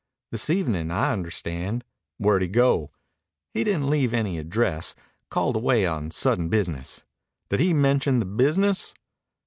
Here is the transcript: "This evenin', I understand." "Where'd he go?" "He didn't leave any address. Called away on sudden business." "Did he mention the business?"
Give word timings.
"This 0.31 0.49
evenin', 0.49 0.89
I 0.89 1.11
understand." 1.13 1.83
"Where'd 2.17 2.41
he 2.41 2.47
go?" 2.47 2.89
"He 3.53 3.63
didn't 3.63 3.87
leave 3.87 4.15
any 4.15 4.39
address. 4.39 4.95
Called 5.29 5.55
away 5.55 5.85
on 5.85 6.09
sudden 6.09 6.49
business." 6.49 7.05
"Did 7.51 7.59
he 7.59 7.75
mention 7.75 8.17
the 8.17 8.25
business?" 8.25 8.95